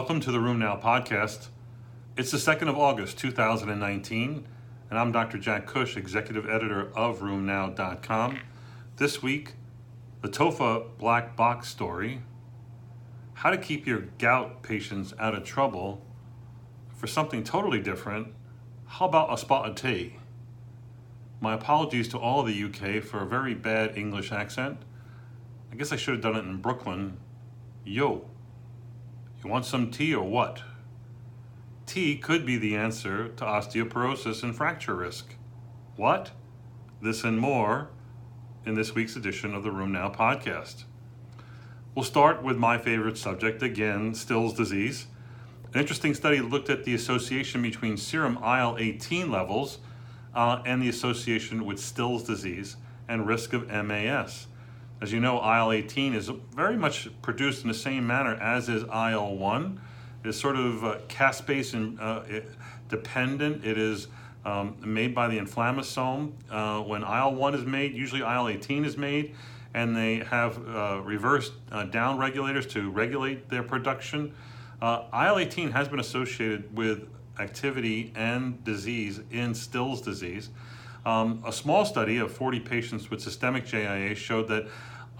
Welcome 0.00 0.20
to 0.20 0.32
the 0.32 0.38
RheumNow 0.38 0.80
podcast. 0.80 1.48
It's 2.16 2.30
the 2.30 2.38
2nd 2.38 2.70
of 2.70 2.78
August, 2.78 3.18
2019, 3.18 4.48
and 4.88 4.98
I'm 4.98 5.12
Dr. 5.12 5.36
Jack 5.36 5.66
Cush, 5.66 5.94
executive 5.94 6.48
editor 6.48 6.90
of 6.96 7.18
RheumNow.com. 7.18 8.38
This 8.96 9.22
week, 9.22 9.52
the 10.22 10.28
TOFA 10.30 10.96
black 10.96 11.36
box 11.36 11.68
story, 11.68 12.22
how 13.34 13.50
to 13.50 13.58
keep 13.58 13.86
your 13.86 14.04
gout 14.18 14.62
patients 14.62 15.12
out 15.18 15.34
of 15.34 15.44
trouble. 15.44 16.02
For 16.96 17.06
something 17.06 17.44
totally 17.44 17.80
different, 17.80 18.28
how 18.86 19.04
about 19.04 19.30
a 19.30 19.36
spot 19.36 19.68
of 19.68 19.74
tea? 19.74 20.16
My 21.42 21.52
apologies 21.52 22.08
to 22.08 22.18
all 22.18 22.40
of 22.40 22.46
the 22.46 22.64
UK 22.64 23.04
for 23.04 23.22
a 23.22 23.26
very 23.26 23.52
bad 23.52 23.98
English 23.98 24.32
accent. 24.32 24.78
I 25.70 25.76
guess 25.76 25.92
I 25.92 25.96
should 25.96 26.14
have 26.14 26.22
done 26.22 26.36
it 26.36 26.48
in 26.48 26.56
Brooklyn. 26.56 27.18
Yo, 27.84 28.29
you 29.42 29.50
want 29.50 29.64
some 29.64 29.90
tea 29.90 30.14
or 30.14 30.28
what? 30.28 30.62
Tea 31.86 32.16
could 32.16 32.44
be 32.44 32.56
the 32.56 32.76
answer 32.76 33.28
to 33.28 33.44
osteoporosis 33.44 34.42
and 34.42 34.54
fracture 34.54 34.94
risk. 34.94 35.34
What? 35.96 36.30
This 37.02 37.24
and 37.24 37.38
more 37.38 37.88
in 38.66 38.74
this 38.74 38.94
week's 38.94 39.16
edition 39.16 39.54
of 39.54 39.62
the 39.62 39.70
RheumNow 39.70 40.14
podcast. 40.14 40.84
We'll 41.94 42.04
start 42.04 42.42
with 42.42 42.56
my 42.56 42.78
favorite 42.78 43.18
subject 43.18 43.62
again, 43.62 44.14
Still's 44.14 44.54
disease. 44.54 45.06
An 45.72 45.80
interesting 45.80 46.14
study 46.14 46.40
looked 46.40 46.68
at 46.68 46.84
the 46.84 46.94
association 46.94 47.62
between 47.62 47.96
serum 47.96 48.38
IL 48.44 48.76
18 48.78 49.30
levels 49.30 49.78
uh, 50.34 50.62
and 50.66 50.82
the 50.82 50.88
association 50.88 51.64
with 51.64 51.80
Still's 51.80 52.24
disease 52.24 52.76
and 53.08 53.26
risk 53.26 53.52
of 53.52 53.68
MAS. 53.68 54.46
As 55.00 55.12
you 55.12 55.20
know, 55.20 55.38
IL 55.38 55.72
18 55.72 56.12
is 56.14 56.30
very 56.54 56.76
much 56.76 57.08
produced 57.22 57.62
in 57.62 57.68
the 57.68 57.74
same 57.74 58.06
manner 58.06 58.34
as 58.34 58.68
is 58.68 58.82
IL 58.82 59.34
1. 59.36 59.80
It's 60.24 60.38
sort 60.38 60.56
of 60.56 60.84
uh, 60.84 60.98
caspase 61.08 61.72
and, 61.72 61.98
uh, 61.98 62.22
dependent. 62.90 63.64
It 63.64 63.78
is 63.78 64.08
um, 64.44 64.76
made 64.84 65.14
by 65.14 65.28
the 65.28 65.38
inflammasome. 65.38 66.32
Uh, 66.50 66.82
when 66.82 67.02
IL 67.02 67.34
1 67.34 67.54
is 67.54 67.64
made, 67.64 67.94
usually 67.94 68.20
IL 68.20 68.48
18 68.48 68.84
is 68.84 68.98
made, 68.98 69.34
and 69.72 69.96
they 69.96 70.18
have 70.18 70.58
uh, 70.68 71.00
reverse 71.02 71.50
uh, 71.72 71.84
down 71.84 72.18
regulators 72.18 72.66
to 72.66 72.90
regulate 72.90 73.48
their 73.48 73.62
production. 73.62 74.34
Uh, 74.82 75.04
IL 75.14 75.38
18 75.38 75.70
has 75.70 75.88
been 75.88 76.00
associated 76.00 76.76
with 76.76 77.08
activity 77.38 78.12
and 78.14 78.62
disease 78.64 79.20
in 79.30 79.54
Still's 79.54 80.02
disease. 80.02 80.50
Um, 81.06 81.42
a 81.46 81.52
small 81.52 81.86
study 81.86 82.18
of 82.18 82.30
40 82.30 82.60
patients 82.60 83.10
with 83.10 83.22
systemic 83.22 83.64
JIA 83.64 84.14
showed 84.14 84.48
that 84.48 84.68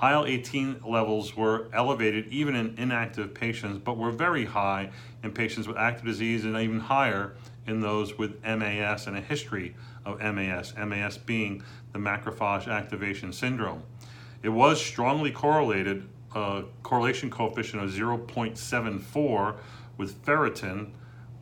IL 0.03 0.25
18 0.25 0.81
levels 0.87 1.37
were 1.37 1.69
elevated 1.73 2.27
even 2.29 2.55
in 2.55 2.75
inactive 2.79 3.35
patients, 3.35 3.79
but 3.79 3.99
were 3.99 4.11
very 4.11 4.47
high 4.47 4.91
in 5.23 5.33
patients 5.33 5.69
with 5.69 5.77
active 5.77 6.07
disease 6.07 6.45
and 6.45 6.57
even 6.57 6.81
higher 6.81 7.35
in 7.67 7.81
those 7.81 8.17
with 8.17 8.43
MAS 8.43 9.07
and 9.07 9.17
a 9.17 9.21
history 9.21 9.75
of 10.07 10.19
MAS, 10.21 10.75
MAS 10.77 11.19
being 11.19 11.63
the 11.93 11.99
macrophage 11.99 12.67
activation 12.67 13.33
syndrome. 13.33 13.83
It 14.43 14.49
was 14.49 14.83
strongly 14.83 15.31
correlated, 15.31 16.09
uh, 16.35 16.63
correlation 16.83 17.31
coefficient 17.31 17.83
of 17.83 17.91
0.74 17.91 19.57
with 19.99 20.25
ferritin, 20.25 20.93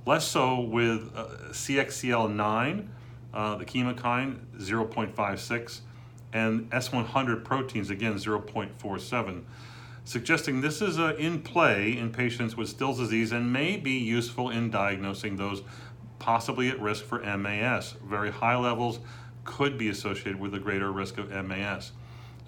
less 0.05 0.27
so 0.27 0.61
with 0.61 1.13
uh, 1.15 1.27
CXCL9, 1.51 2.89
uh, 3.33 3.55
the 3.57 3.65
chemokine, 3.65 4.39
0.56 4.59 5.81
and 6.33 6.71
S100 6.71 7.45
proteins, 7.45 7.91
again 7.91 8.15
0.47, 8.15 9.43
suggesting 10.05 10.61
this 10.61 10.81
is 10.81 10.99
uh, 10.99 11.15
in 11.19 11.43
play 11.43 11.97
in 11.97 12.11
patients 12.11 12.57
with 12.57 12.69
Still's 12.69 12.99
disease 12.99 13.33
and 13.33 13.53
may 13.53 13.77
be 13.77 13.93
useful 13.93 14.51
in 14.51 14.71
diagnosing 14.71 15.37
those 15.37 15.63
possibly 16.19 16.69
at 16.69 16.81
risk 16.81 17.05
for 17.05 17.21
MAS. 17.37 17.95
Very 18.05 18.31
high 18.31 18.57
levels 18.57 19.01
could 19.45 19.79
be 19.79 19.89
associated 19.89 20.39
with 20.39 20.55
a 20.55 20.59
greater 20.59 20.93
risk 20.93 21.19
of 21.19 21.31
MAS. 21.31 21.93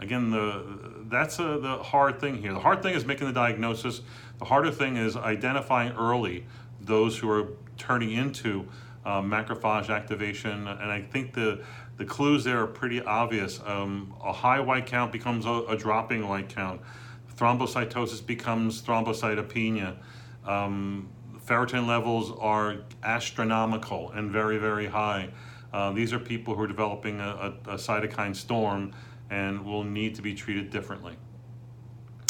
Again, 0.01 0.31
the, 0.31 0.65
that's 1.09 1.39
a, 1.39 1.59
the 1.59 1.83
hard 1.83 2.21
thing 2.21 2.39
here. 2.39 2.55
The 2.55 2.61
hard 2.61 2.83
thing 2.83 2.95
is 2.95 3.05
making 3.05 3.27
the 3.27 3.33
diagnosis. 3.33 4.01
The 4.39 4.47
harder 4.47 4.71
thing 4.71 4.97
is 4.97 5.17
identifying 5.17 5.93
early 5.93 6.47
those 6.81 7.19
who 7.19 7.31
are 7.31 7.49
turning 7.77 8.13
into 8.13 8.67
uh, 9.05 9.21
macrophage 9.21 9.91
activation. 9.91 10.67
And 10.69 10.91
I 10.91 11.03
think 11.03 11.35
the 11.35 11.63
the 12.01 12.07
clues 12.07 12.45
there 12.45 12.63
are 12.63 12.67
pretty 12.67 13.03
obvious. 13.03 13.61
Um, 13.67 14.15
a 14.25 14.33
high 14.33 14.59
white 14.59 14.87
count 14.87 15.13
becomes 15.13 15.45
a, 15.45 15.65
a, 15.69 15.77
dropping 15.77 16.27
white 16.27 16.49
count. 16.49 16.81
Thrombocytosis 17.37 18.25
becomes 18.25 18.81
thrombocytopenia. 18.81 19.99
Um, 20.47 21.11
ferritin 21.47 21.87
levels 21.87 22.33
are 22.41 22.79
astronomical 23.03 24.13
and 24.13 24.31
very, 24.31 24.57
very 24.57 24.87
high. 24.87 25.29
Uh, 25.75 25.93
these 25.93 26.15
are 26.15 26.19
people 26.19 26.55
who 26.55 26.63
are 26.63 26.67
developing 26.67 27.21
a, 27.21 27.55
a, 27.67 27.73
a, 27.73 27.75
cytokine 27.75 28.35
storm 28.35 28.95
and 29.29 29.63
will 29.63 29.85
need 29.85 30.15
to 30.15 30.23
be 30.23 30.33
treated 30.33 30.71
differently. 30.71 31.19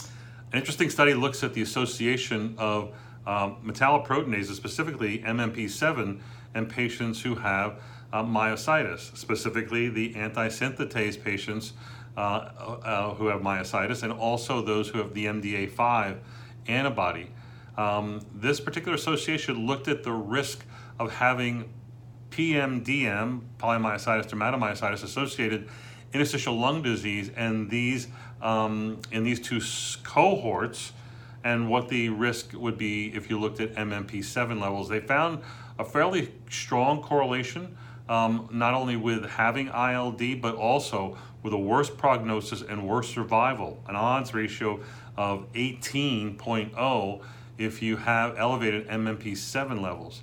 An 0.00 0.58
interesting 0.58 0.90
study 0.90 1.14
looks 1.14 1.44
at 1.44 1.54
the 1.54 1.62
association 1.62 2.56
of 2.58 2.92
um, 3.24 3.58
metalloproteinases, 3.64 4.56
specifically 4.56 5.20
MMP7, 5.20 6.20
and 6.54 6.68
patients 6.68 7.22
who 7.22 7.36
have 7.36 7.80
uh, 8.12 8.22
myositis, 8.22 9.16
specifically 9.16 9.88
the 9.88 10.14
antisynthetase 10.14 11.22
patients 11.22 11.72
uh, 12.16 12.20
uh, 12.20 13.14
who 13.14 13.26
have 13.28 13.40
myositis, 13.40 14.02
and 14.02 14.12
also 14.12 14.62
those 14.62 14.88
who 14.88 14.98
have 14.98 15.14
the 15.14 15.26
MDA5 15.26 16.18
antibody. 16.66 17.30
Um, 17.76 18.20
this 18.34 18.60
particular 18.60 18.96
association 18.96 19.66
looked 19.66 19.88
at 19.88 20.02
the 20.02 20.12
risk 20.12 20.64
of 20.98 21.12
having 21.12 21.72
PMDM, 22.30 23.42
polymyositis 23.58 24.26
dermatomyositis, 24.26 25.02
associated 25.02 25.68
interstitial 26.12 26.58
lung 26.58 26.82
disease, 26.82 27.30
and 27.36 27.70
these 27.70 28.08
um, 28.42 28.98
in 29.12 29.22
these 29.22 29.40
two 29.40 29.60
cohorts, 30.02 30.92
and 31.44 31.68
what 31.70 31.88
the 31.88 32.08
risk 32.08 32.52
would 32.54 32.76
be 32.76 33.08
if 33.14 33.30
you 33.30 33.38
looked 33.38 33.60
at 33.60 33.74
MMP7 33.74 34.60
levels. 34.60 34.88
They 34.88 35.00
found 35.00 35.42
a 35.78 35.84
fairly 35.84 36.32
strong 36.48 37.02
correlation 37.02 37.76
um, 38.10 38.48
not 38.50 38.74
only 38.74 38.96
with 38.96 39.24
having 39.24 39.68
ILD, 39.68 40.42
but 40.42 40.56
also 40.56 41.16
with 41.44 41.52
a 41.52 41.58
worse 41.58 41.88
prognosis 41.88 42.60
and 42.60 42.86
worse 42.86 43.08
survival, 43.08 43.82
an 43.88 43.94
odds 43.94 44.34
ratio 44.34 44.80
of 45.16 45.50
18.0 45.52 47.22
if 47.56 47.80
you 47.80 47.96
have 47.96 48.36
elevated 48.36 48.88
MMP7 48.88 49.80
levels. 49.80 50.22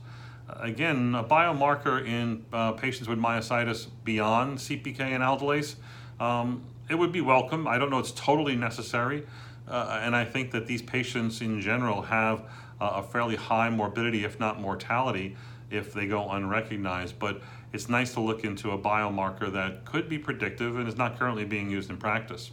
Again, 0.50 1.16
a 1.16 1.24
biomarker 1.24 2.06
in 2.06 2.46
uh, 2.52 2.74
patients 2.74 3.08
with 3.08 3.20
myositis 3.20 3.88
beyond 4.04 4.58
CPK 4.58 5.00
and 5.00 5.24
aldolase, 5.24 5.76
um, 6.20 6.64
it 6.90 6.96
would 6.96 7.14
be 7.14 7.22
welcome. 7.22 7.68
I 7.68 7.78
don't 7.78 7.90
know 7.90 8.00
it's 8.00 8.12
totally 8.12 8.56
necessary. 8.56 9.26
Uh, 9.68 10.00
and 10.02 10.16
I 10.16 10.26
think 10.26 10.52
that 10.52 10.68
these 10.68 10.82
patients 10.82 11.42
in 11.42 11.62
general 11.62 12.02
have 12.02 12.42
uh, 12.82 12.92
a 12.96 13.04
fairly 13.04 13.36
high 13.36 13.70
morbidity, 13.70 14.24
if 14.24 14.40
not 14.40 14.60
mortality, 14.60 15.36
if 15.70 15.94
they 15.94 16.08
go 16.08 16.30
unrecognized. 16.32 17.20
But 17.20 17.42
it's 17.74 17.90
nice 17.90 18.14
to 18.14 18.20
look 18.20 18.44
into 18.44 18.72
a 18.72 18.78
biomarker 18.78 19.52
that 19.54 19.86
could 19.86 20.08
be 20.08 20.18
predictive 20.18 20.78
and 20.78 20.88
is 20.88 20.98
not 20.98 21.20
currently 21.20 21.46
being 21.46 21.70
used 21.70 21.90
in 21.90 21.98
practice. 21.98 22.52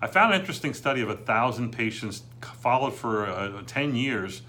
I 0.00 0.06
found 0.06 0.34
an 0.34 0.40
interesting 0.40 0.74
study 0.74 1.00
of 1.00 1.08
a 1.08 1.16
thousand 1.16 1.72
patients 1.72 2.22
followed 2.40 2.94
for 2.94 3.26
uh, 3.26 3.62
10 3.66 3.96
years 3.96 4.42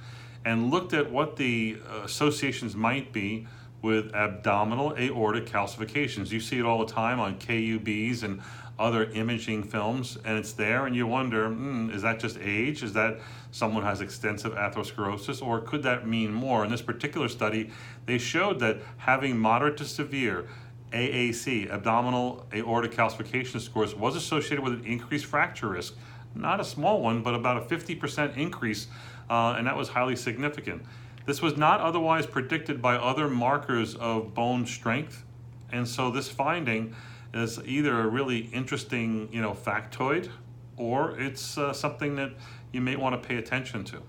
and 0.43 0.69
looked 0.69 0.93
at 0.93 1.11
what 1.11 1.37
the 1.37 1.77
uh, 1.89 2.01
associations 2.03 2.75
might 2.75 3.11
be 3.11 3.47
with 3.81 4.13
abdominal 4.13 4.95
aortic 4.97 5.45
calcifications. 5.45 6.31
You 6.31 6.39
see 6.39 6.59
it 6.59 6.65
all 6.65 6.85
the 6.85 6.91
time 6.91 7.19
on 7.19 7.39
KUBs 7.39 8.23
and 8.23 8.41
other 8.77 9.05
imaging 9.11 9.63
films, 9.63 10.17
and 10.25 10.37
it's 10.37 10.53
there, 10.53 10.85
and 10.85 10.95
you 10.95 11.07
wonder, 11.07 11.47
mm, 11.47 11.93
is 11.93 12.01
that 12.01 12.19
just 12.19 12.37
age? 12.39 12.83
Is 12.83 12.93
that 12.93 13.19
someone 13.55 13.83
has 13.83 14.01
extensive 14.01 14.51
atherosclerosis, 14.51 15.41
or 15.41 15.61
could 15.61 15.81
that 15.81 16.05
mean 16.05 16.33
more? 16.33 16.65
In 16.65 16.71
this 16.71 16.81
particular 16.81 17.29
study, 17.29 17.71
they 18.05 18.17
showed 18.17 18.59
that 18.59 18.79
having 18.97 19.37
moderate 19.37 19.77
to 19.77 19.85
severe 19.85 20.45
AAC, 20.91 21.71
abdominal 21.71 22.45
aortic 22.53 22.91
calcification 22.91 23.61
scores, 23.61 23.95
was 23.95 24.17
associated 24.17 24.59
with 24.59 24.73
an 24.73 24.83
increased 24.83 25.25
fracture 25.25 25.69
risk. 25.69 25.95
Not 26.35 26.59
a 26.59 26.65
small 26.65 27.01
one, 27.01 27.23
but 27.23 27.33
about 27.33 27.55
a 27.55 27.61
50% 27.61 28.35
increase, 28.35 28.87
uh, 29.29 29.55
and 29.57 29.65
that 29.67 29.77
was 29.77 29.87
highly 29.87 30.17
significant. 30.17 30.83
This 31.25 31.41
was 31.41 31.55
not 31.55 31.79
otherwise 31.79 32.25
predicted 32.25 32.81
by 32.81 32.97
other 32.97 33.29
markers 33.29 33.95
of 33.95 34.33
bone 34.33 34.65
strength, 34.65 35.23
and 35.71 35.87
so 35.87 36.11
this 36.11 36.27
finding 36.27 36.93
is 37.33 37.61
either 37.63 38.01
a 38.01 38.07
really 38.07 38.49
interesting, 38.51 39.29
you 39.31 39.41
know, 39.41 39.53
factoid, 39.53 40.29
or 40.75 41.17
it's 41.17 41.57
uh, 41.57 41.71
something 41.71 42.17
that 42.17 42.33
you 42.75 42.81
may 42.81 42.97
want 42.97 43.21
to 43.21 43.27
pay 43.27 43.37
attention 43.37 43.85
to. 43.85 44.01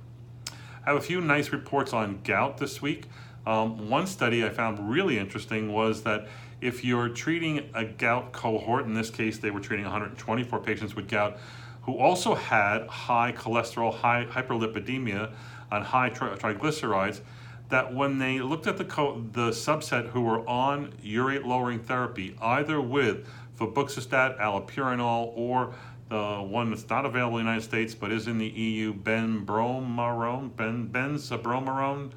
I 0.84 0.90
have 0.90 0.96
a 0.96 1.00
few 1.00 1.20
nice 1.20 1.50
reports 1.50 1.92
on 1.92 2.20
gout 2.24 2.58
this 2.58 2.82
week. 2.82 3.04
Um, 3.46 3.88
one 3.88 4.08
study 4.08 4.44
I 4.44 4.50
found 4.50 4.90
really 4.90 5.18
interesting 5.18 5.72
was 5.72 6.02
that 6.02 6.26
if 6.60 6.84
you're 6.84 7.08
treating 7.08 7.70
a 7.74 7.84
gout 7.84 8.32
cohort, 8.32 8.84
in 8.84 8.94
this 8.94 9.08
case 9.08 9.38
they 9.38 9.52
were 9.52 9.60
treating 9.60 9.84
124 9.84 10.58
patients 10.60 10.96
with 10.96 11.08
gout 11.08 11.38
who 11.82 11.96
also 11.96 12.34
had 12.34 12.88
high 12.88 13.32
cholesterol, 13.32 13.94
high 13.94 14.26
hyperlipidemia, 14.28 15.32
and 15.70 15.84
high 15.84 16.08
tri- 16.08 16.34
triglycerides, 16.34 17.20
that 17.68 17.94
when 17.94 18.18
they 18.18 18.40
looked 18.40 18.66
at 18.66 18.76
the 18.76 18.84
co- 18.84 19.24
the 19.32 19.50
subset 19.50 20.08
who 20.08 20.22
were 20.22 20.48
on 20.48 20.92
urate 21.04 21.44
lowering 21.44 21.78
therapy, 21.78 22.36
either 22.42 22.80
with 22.80 23.24
febuxostat, 23.56 24.40
allopurinol, 24.40 25.32
or 25.36 25.74
the 26.08 26.38
one 26.38 26.70
that's 26.70 26.88
not 26.88 27.04
available 27.04 27.38
in 27.38 27.44
the 27.44 27.50
United 27.50 27.66
States 27.66 27.94
but 27.94 28.12
is 28.12 28.26
in 28.26 28.38
the 28.38 28.46
EU, 28.46 28.92
Ben 28.92 29.44
benbromarone, 29.44 30.54
ben 30.56 30.88
benzabromarone, 30.88 32.12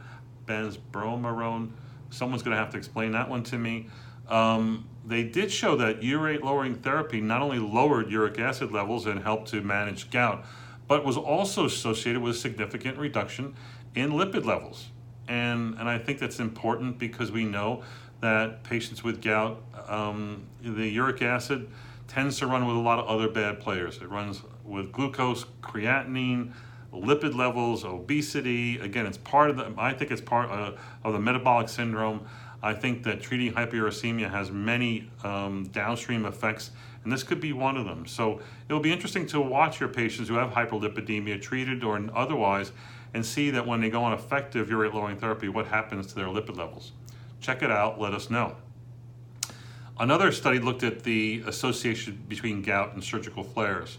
benzbromarone. 0.46 1.72
Someone's 2.12 2.44
going 2.44 2.56
to 2.56 2.62
have 2.62 2.72
to 2.72 2.78
explain 2.78 3.12
that 3.14 3.30
one 3.30 3.44
to 3.44 3.58
me. 3.58 3.88
Um, 4.28 4.88
they 5.06 5.24
did 5.24 5.52
show 5.52 5.76
that 5.78 6.02
urate 6.02 6.44
lowering 6.44 6.76
therapy 6.76 7.20
not 7.20 7.42
only 7.42 7.58
lowered 7.58 8.12
uric 8.12 8.40
acid 8.40 8.72
levels 8.72 9.08
and 9.08 9.24
helped 9.24 9.50
to 9.50 9.62
manage 9.62 10.12
gout, 10.12 10.46
but 10.88 11.04
was 11.04 11.18
also 11.18 11.66
associated 11.66 12.22
with 12.22 12.36
a 12.36 12.38
significant 12.38 12.98
reduction 12.98 13.56
in 13.96 14.12
lipid 14.12 14.46
levels. 14.46 14.90
And, 15.28 15.76
and 15.80 15.90
I 15.90 15.98
think 15.98 16.20
that's 16.20 16.40
important 16.40 17.00
because 17.00 17.32
we 17.32 17.46
know 17.46 17.84
that 18.22 18.64
patients 18.64 19.04
with 19.04 19.22
gout, 19.22 19.62
um, 19.88 20.44
the 20.62 20.88
uric 20.88 21.22
acid 21.22 21.70
tends 22.10 22.40
to 22.40 22.48
run 22.48 22.66
with 22.66 22.76
a 22.76 22.80
lot 22.80 23.00
of 23.00 23.08
other 23.08 23.30
bad 23.30 23.60
players. 23.60 23.98
It 23.98 24.10
runs 24.10 24.42
with 24.66 24.92
glucose, 24.92 25.46
creatinine, 25.62 26.54
lipid 26.92 27.36
levels, 27.36 27.86
obesity. 27.86 28.80
Again, 28.80 29.06
it's 29.06 29.18
part 29.18 29.52
of 29.52 29.58
the, 29.58 29.74
I 29.78 29.94
think 29.94 30.12
it's 30.12 30.20
part 30.22 30.50
uh, 30.50 30.74
of 31.04 31.14
the 31.14 31.20
metabolic 31.20 31.70
syndrome. 31.70 32.28
I 32.62 32.74
think 32.74 33.04
that 33.04 33.22
treating 33.22 33.54
hyperuricemia 33.54 34.30
has 34.30 34.52
many 34.52 35.10
um, 35.24 35.70
downstream 35.72 36.26
effects, 36.26 36.72
and 37.04 37.14
this 37.14 37.24
could 37.24 37.40
be 37.40 37.54
one 37.54 37.78
of 37.78 37.86
them. 37.86 38.06
So 38.06 38.42
it'll 38.68 38.82
be 38.82 38.92
interesting 38.92 39.26
to 39.28 39.40
watch 39.40 39.80
your 39.80 39.88
patients 39.88 40.28
who 40.28 40.36
have 40.36 40.50
hyperlipidemia, 40.50 41.42
treated 41.42 41.84
or 41.84 42.04
otherwise, 42.14 42.72
and 43.14 43.26
see 43.26 43.50
that 43.52 43.66
when 43.66 43.82
they 43.82 43.90
go 43.90 44.04
on 44.04 44.14
effective 44.14 44.68
urate 44.68 44.94
lowering 44.94 45.18
therapy, 45.18 45.48
what 45.48 45.68
happens 45.68 46.08
to 46.08 46.16
their 46.16 46.26
lipid 46.26 46.58
levels. 46.58 46.92
Check 47.40 47.64
it 47.64 47.72
out, 47.72 48.00
let 48.00 48.14
us 48.14 48.30
know. 48.30 48.58
Another 50.00 50.32
study 50.32 50.60
looked 50.60 50.84
at 50.84 51.04
the 51.04 51.44
association 51.46 52.24
between 52.30 52.62
gout 52.62 52.94
and 52.94 53.04
surgical 53.04 53.44
flares. 53.44 53.98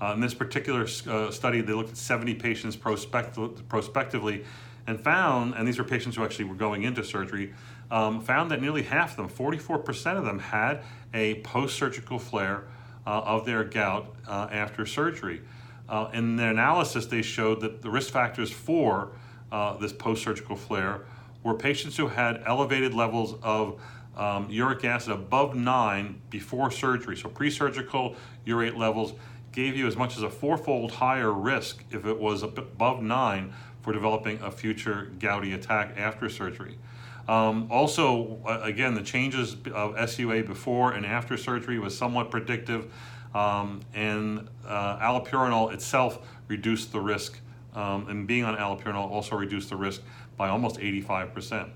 Uh, 0.00 0.12
in 0.12 0.20
this 0.20 0.34
particular 0.34 0.86
uh, 1.08 1.30
study, 1.30 1.62
they 1.62 1.72
looked 1.72 1.88
at 1.88 1.96
70 1.96 2.34
patients 2.34 2.76
prospect- 2.76 3.38
prospectively 3.66 4.44
and 4.86 5.00
found, 5.00 5.54
and 5.54 5.66
these 5.66 5.78
were 5.78 5.84
patients 5.84 6.16
who 6.16 6.24
actually 6.24 6.44
were 6.44 6.54
going 6.54 6.82
into 6.82 7.02
surgery, 7.02 7.54
um, 7.90 8.20
found 8.20 8.50
that 8.50 8.60
nearly 8.60 8.82
half 8.82 9.12
of 9.12 9.16
them, 9.16 9.28
44% 9.30 10.18
of 10.18 10.24
them, 10.26 10.38
had 10.38 10.82
a 11.14 11.36
post 11.36 11.76
surgical 11.76 12.18
flare 12.18 12.64
uh, 13.06 13.20
of 13.20 13.46
their 13.46 13.64
gout 13.64 14.14
uh, 14.26 14.48
after 14.50 14.84
surgery. 14.84 15.40
Uh, 15.88 16.10
in 16.12 16.36
their 16.36 16.50
analysis, 16.50 17.06
they 17.06 17.22
showed 17.22 17.62
that 17.62 17.80
the 17.80 17.88
risk 17.88 18.12
factors 18.12 18.50
for 18.50 19.12
uh, 19.50 19.78
this 19.78 19.94
post 19.94 20.22
surgical 20.22 20.56
flare 20.56 21.00
were 21.42 21.54
patients 21.54 21.96
who 21.96 22.08
had 22.08 22.42
elevated 22.44 22.92
levels 22.92 23.34
of 23.42 23.80
um, 24.18 24.50
uric 24.50 24.84
acid 24.84 25.12
above 25.12 25.54
nine 25.54 26.20
before 26.30 26.70
surgery. 26.70 27.16
So, 27.16 27.28
pre 27.28 27.50
surgical 27.50 28.16
urate 28.46 28.76
levels 28.76 29.14
gave 29.52 29.76
you 29.76 29.86
as 29.86 29.96
much 29.96 30.16
as 30.16 30.22
a 30.22 30.30
fourfold 30.30 30.92
higher 30.92 31.32
risk 31.32 31.82
if 31.90 32.04
it 32.04 32.18
was 32.18 32.42
above 32.42 33.02
nine 33.02 33.52
for 33.82 33.92
developing 33.92 34.40
a 34.42 34.50
future 34.50 35.10
gouty 35.18 35.54
attack 35.54 35.94
after 35.96 36.28
surgery. 36.28 36.76
Um, 37.28 37.68
also, 37.70 38.38
again, 38.62 38.94
the 38.94 39.02
changes 39.02 39.56
of 39.72 40.10
SUA 40.10 40.44
before 40.44 40.92
and 40.92 41.04
after 41.04 41.36
surgery 41.36 41.78
was 41.78 41.96
somewhat 41.96 42.30
predictive, 42.30 42.92
um, 43.34 43.80
and 43.94 44.48
uh, 44.66 44.98
allopurinol 44.98 45.72
itself 45.72 46.18
reduced 46.48 46.92
the 46.92 47.00
risk, 47.00 47.38
um, 47.74 48.08
and 48.08 48.26
being 48.26 48.44
on 48.44 48.56
allopurinol 48.56 49.10
also 49.10 49.36
reduced 49.36 49.68
the 49.68 49.76
risk 49.76 50.00
by 50.38 50.48
almost 50.48 50.76
85%. 50.76 51.68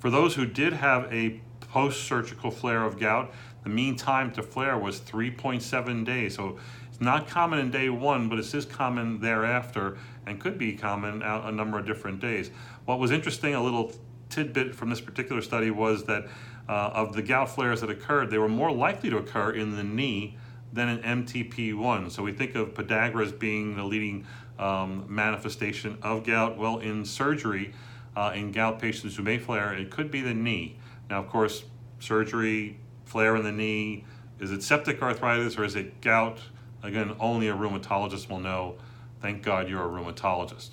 For 0.00 0.10
those 0.10 0.34
who 0.34 0.44
did 0.44 0.72
have 0.72 1.12
a 1.12 1.40
post 1.70 2.04
surgical 2.04 2.50
flare 2.50 2.84
of 2.84 2.98
gout, 2.98 3.32
the 3.62 3.70
mean 3.70 3.96
time 3.96 4.32
to 4.32 4.42
flare 4.42 4.78
was 4.78 5.00
3.7 5.00 6.04
days. 6.04 6.36
So 6.36 6.58
it's 6.88 7.00
not 7.00 7.28
common 7.28 7.58
in 7.58 7.70
day 7.70 7.88
one, 7.88 8.28
but 8.28 8.38
it 8.38 8.54
is 8.54 8.64
common 8.64 9.20
thereafter 9.20 9.98
and 10.26 10.40
could 10.40 10.56
be 10.58 10.74
common 10.74 11.22
out 11.22 11.44
a 11.44 11.52
number 11.52 11.78
of 11.78 11.86
different 11.86 12.20
days. 12.20 12.50
What 12.84 12.98
was 12.98 13.10
interesting, 13.10 13.54
a 13.54 13.62
little 13.62 13.92
tidbit 14.28 14.74
from 14.74 14.90
this 14.90 15.00
particular 15.00 15.42
study 15.42 15.70
was 15.70 16.04
that 16.04 16.26
uh, 16.68 16.90
of 16.94 17.14
the 17.14 17.22
gout 17.22 17.48
flares 17.50 17.80
that 17.80 17.90
occurred, 17.90 18.30
they 18.30 18.38
were 18.38 18.48
more 18.48 18.72
likely 18.72 19.10
to 19.10 19.18
occur 19.18 19.52
in 19.52 19.76
the 19.76 19.84
knee 19.84 20.36
than 20.72 20.88
in 20.88 21.24
MTP1. 21.24 22.10
So 22.10 22.22
we 22.22 22.32
think 22.32 22.54
of 22.54 22.74
podagra 22.74 23.24
as 23.24 23.32
being 23.32 23.76
the 23.76 23.84
leading 23.84 24.26
um, 24.58 25.04
manifestation 25.08 25.98
of 26.02 26.24
gout. 26.24 26.56
Well, 26.56 26.78
in 26.78 27.04
surgery, 27.04 27.72
uh, 28.16 28.32
in 28.34 28.52
gout 28.52 28.80
patients 28.80 29.16
who 29.16 29.22
may 29.22 29.38
flare, 29.38 29.74
it 29.74 29.90
could 29.90 30.10
be 30.10 30.22
the 30.22 30.34
knee. 30.34 30.78
Now, 31.10 31.20
of 31.20 31.28
course, 31.28 31.64
surgery, 31.98 32.78
flare 33.04 33.36
in 33.36 33.44
the 33.44 33.52
knee, 33.52 34.04
is 34.38 34.50
it 34.50 34.62
septic 34.62 35.02
arthritis 35.02 35.56
or 35.56 35.64
is 35.64 35.76
it 35.76 36.00
gout? 36.00 36.38
Again, 36.82 37.16
only 37.18 37.48
a 37.48 37.54
rheumatologist 37.54 38.28
will 38.28 38.40
know. 38.40 38.76
Thank 39.22 39.42
God 39.42 39.68
you're 39.68 39.82
a 39.82 39.88
rheumatologist. 39.88 40.70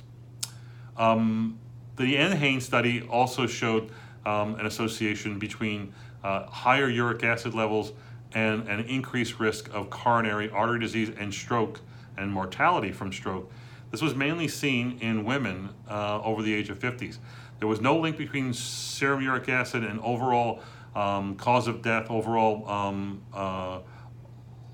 Um, 0.98 1.60
the 1.96 2.16
NHANES 2.16 2.64
study 2.64 3.02
also 3.04 3.48
showed 3.48 3.90
um, 4.26 4.56
an 4.56 4.66
association 4.66 5.40
between 5.40 5.94
uh, 6.24 6.46
higher 6.48 6.90
uric 6.90 7.24
acid 7.24 7.54
levels 7.54 7.94
and 8.34 8.68
an 8.68 8.82
increased 8.82 9.40
risk 9.40 9.70
of 9.74 9.90
coronary 9.90 10.50
artery 10.50 10.80
disease 10.80 11.12
and 11.18 11.34
stroke 11.34 11.80
and 12.18 12.32
mortality 12.32 12.92
from 12.92 13.12
stroke. 13.12 13.52
This 13.94 14.02
was 14.02 14.16
mainly 14.16 14.48
seen 14.48 14.98
in 15.02 15.24
women 15.24 15.70
uh, 15.88 16.20
over 16.24 16.42
the 16.42 16.52
age 16.52 16.72
of 16.72 16.80
50s. 16.80 17.20
There 17.60 17.68
was 17.68 17.80
no 17.80 17.96
link 17.96 18.18
between 18.18 18.52
serum 18.52 19.22
uric 19.22 19.48
acid 19.50 19.84
and 19.84 20.00
overall 20.00 20.62
um, 20.96 21.36
cause 21.36 21.68
of 21.68 21.84
death, 21.84 22.10
overall 22.10 22.68
um, 22.68 23.22
uh, 23.32 23.82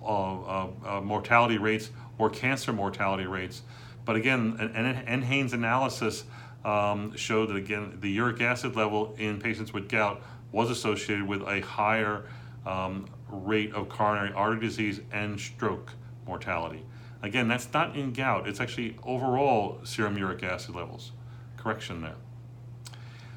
uh, 0.02 0.68
uh 0.86 1.02
mortality 1.02 1.58
rates, 1.58 1.90
or 2.18 2.30
cancer 2.30 2.72
mortality 2.72 3.26
rates. 3.26 3.64
But 4.06 4.16
again, 4.16 4.56
an 4.58 4.96
NHANES 5.22 5.52
analysis 5.52 6.24
um, 6.64 7.14
showed 7.18 7.50
that 7.50 7.58
again 7.58 7.98
the 8.00 8.10
uric 8.10 8.40
acid 8.40 8.78
level 8.78 9.16
in 9.18 9.42
patients 9.42 9.74
with 9.74 9.90
gout 9.90 10.22
was 10.54 10.70
associated 10.70 11.28
with 11.28 11.42
a 11.42 11.60
higher 11.60 12.24
um, 12.66 13.06
rate 13.28 13.74
of 13.74 13.90
coronary 13.90 14.32
artery 14.32 14.62
disease 14.62 15.02
and 15.12 15.38
stroke 15.38 15.92
mortality. 16.26 16.86
Again, 17.22 17.48
that's 17.48 17.72
not 17.74 17.96
in 17.96 18.14
gout, 18.14 18.48
it's 18.48 18.60
actually 18.60 18.98
overall 19.04 19.80
serum 19.84 20.18
uric 20.18 20.44
acid 20.44 20.76
levels. 20.76 21.12
Correction 21.58 22.02
there. 22.02 22.16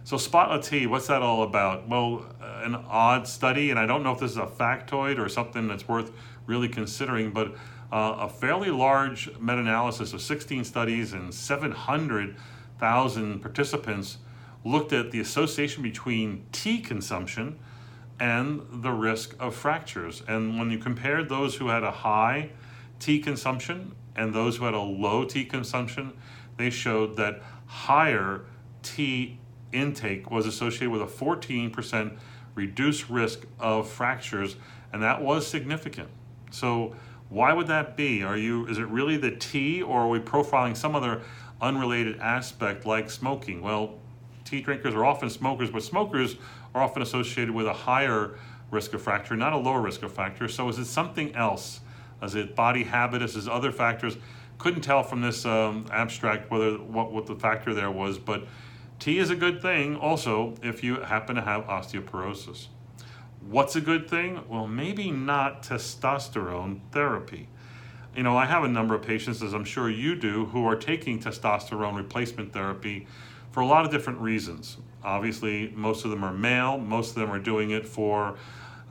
So, 0.04 0.16
spotlet 0.16 0.64
T, 0.64 0.86
what's 0.86 1.06
that 1.06 1.22
all 1.22 1.42
about? 1.42 1.88
Well, 1.88 2.26
uh, 2.40 2.62
an 2.64 2.74
odd 2.74 3.26
study, 3.26 3.70
and 3.70 3.78
I 3.78 3.86
don't 3.86 4.02
know 4.02 4.12
if 4.12 4.18
this 4.18 4.32
is 4.32 4.36
a 4.36 4.46
factoid 4.46 5.18
or 5.18 5.28
something 5.28 5.68
that's 5.68 5.86
worth 5.86 6.12
really 6.46 6.68
considering, 6.68 7.30
but 7.30 7.54
uh, 7.92 8.16
a 8.20 8.28
fairly 8.28 8.70
large 8.70 9.28
meta 9.38 9.60
analysis 9.60 10.12
of 10.12 10.20
16 10.20 10.64
studies 10.64 11.12
and 11.12 11.32
700 11.32 12.36
thousand 12.82 13.38
participants 13.40 14.18
looked 14.64 14.92
at 14.92 15.12
the 15.12 15.20
association 15.20 15.84
between 15.84 16.44
tea 16.50 16.80
consumption 16.80 17.56
and 18.18 18.60
the 18.72 18.90
risk 18.90 19.36
of 19.38 19.54
fractures. 19.54 20.20
And 20.26 20.58
when 20.58 20.68
you 20.72 20.78
compared 20.78 21.28
those 21.28 21.54
who 21.54 21.68
had 21.68 21.84
a 21.84 21.92
high 21.92 22.50
tea 23.02 23.18
consumption 23.18 23.94
and 24.14 24.34
those 24.34 24.56
who 24.56 24.64
had 24.64 24.74
a 24.74 24.80
low 24.80 25.24
tea 25.24 25.44
consumption, 25.44 26.12
they 26.56 26.70
showed 26.70 27.16
that 27.16 27.42
higher 27.66 28.42
tea 28.82 29.38
intake 29.72 30.30
was 30.30 30.46
associated 30.46 30.90
with 30.90 31.02
a 31.02 31.06
14% 31.06 32.16
reduced 32.54 33.08
risk 33.08 33.46
of 33.58 33.88
fractures, 33.88 34.56
and 34.92 35.02
that 35.02 35.22
was 35.22 35.46
significant. 35.46 36.08
So, 36.50 36.94
why 37.30 37.54
would 37.54 37.68
that 37.68 37.96
be? 37.96 38.22
Are 38.22 38.36
you 38.36 38.66
is 38.66 38.76
it 38.76 38.86
really 38.88 39.16
the 39.16 39.30
tea, 39.30 39.80
or 39.80 40.02
are 40.02 40.08
we 40.08 40.20
profiling 40.20 40.76
some 40.76 40.94
other 40.94 41.22
unrelated 41.62 42.18
aspect 42.18 42.84
like 42.84 43.08
smoking. 43.08 43.62
Well, 43.62 43.94
tea 44.44 44.60
drinkers 44.60 44.94
are 44.94 45.04
often 45.04 45.30
smokers, 45.30 45.70
but 45.70 45.82
smokers 45.82 46.36
are 46.74 46.82
often 46.82 47.00
associated 47.00 47.54
with 47.54 47.66
a 47.66 47.72
higher 47.72 48.36
risk 48.70 48.92
of 48.92 49.02
fracture, 49.02 49.36
not 49.36 49.52
a 49.52 49.56
lower 49.56 49.80
risk 49.80 50.02
of 50.02 50.12
fracture. 50.12 50.48
So 50.48 50.68
is 50.68 50.78
it 50.78 50.86
something 50.86 51.34
else? 51.36 51.80
Is 52.22 52.34
it 52.34 52.54
body 52.54 52.84
habit? 52.84 53.22
Is 53.22 53.36
it 53.36 53.48
other 53.48 53.72
factors? 53.72 54.16
Couldn't 54.58 54.82
tell 54.82 55.02
from 55.02 55.22
this 55.22 55.44
um, 55.44 55.86
abstract 55.90 56.50
whether 56.50 56.72
what, 56.74 57.12
what 57.12 57.26
the 57.26 57.34
factor 57.34 57.74
there 57.74 57.90
was, 57.90 58.18
but 58.18 58.46
tea 58.98 59.18
is 59.18 59.30
a 59.30 59.36
good 59.36 59.60
thing 59.60 59.96
also 59.96 60.54
if 60.62 60.84
you 60.84 61.00
happen 61.00 61.36
to 61.36 61.42
have 61.42 61.64
osteoporosis. 61.64 62.68
What's 63.48 63.74
a 63.74 63.80
good 63.80 64.08
thing? 64.08 64.40
Well, 64.48 64.68
maybe 64.68 65.10
not 65.10 65.64
testosterone 65.64 66.80
therapy 66.92 67.48
you 68.16 68.22
know, 68.22 68.36
I 68.36 68.44
have 68.44 68.64
a 68.64 68.68
number 68.68 68.94
of 68.94 69.02
patients, 69.02 69.42
as 69.42 69.54
I'm 69.54 69.64
sure 69.64 69.88
you 69.88 70.14
do, 70.14 70.46
who 70.46 70.66
are 70.66 70.76
taking 70.76 71.18
testosterone 71.18 71.96
replacement 71.96 72.52
therapy 72.52 73.06
for 73.50 73.60
a 73.60 73.66
lot 73.66 73.84
of 73.84 73.90
different 73.90 74.20
reasons. 74.20 74.76
Obviously, 75.02 75.72
most 75.74 76.04
of 76.04 76.10
them 76.10 76.22
are 76.22 76.32
male, 76.32 76.78
most 76.78 77.10
of 77.10 77.14
them 77.16 77.30
are 77.30 77.38
doing 77.38 77.70
it 77.70 77.86
for 77.86 78.36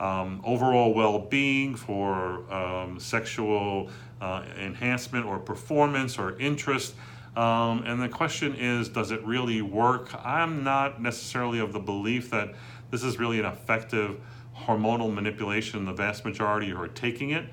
um, 0.02 0.42
overall 0.44 0.92
well 0.92 1.20
being, 1.20 1.76
for 1.76 2.52
um, 2.52 2.98
sexual 2.98 3.88
uh, 4.20 4.42
enhancement 4.58 5.24
or 5.24 5.38
performance 5.38 6.18
or 6.18 6.38
interest. 6.40 6.94
Um, 7.36 7.84
and 7.86 8.02
the 8.02 8.08
question 8.08 8.56
is, 8.56 8.88
does 8.88 9.12
it 9.12 9.24
really 9.24 9.62
work? 9.62 10.10
I'm 10.24 10.64
not 10.64 11.00
necessarily 11.00 11.60
of 11.60 11.72
the 11.72 11.78
belief 11.78 12.30
that 12.30 12.54
this 12.90 13.04
is 13.04 13.18
really 13.18 13.38
an 13.38 13.46
effective 13.46 14.20
hormonal 14.56 15.12
manipulation, 15.12 15.84
the 15.84 15.92
vast 15.92 16.24
majority 16.24 16.72
are 16.72 16.88
taking 16.88 17.30
it. 17.30 17.46